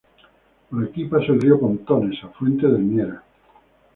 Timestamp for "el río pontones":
1.29-2.17